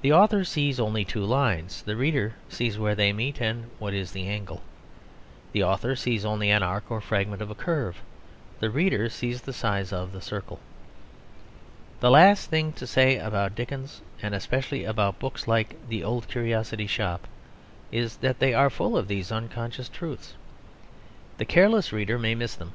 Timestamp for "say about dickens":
12.86-14.00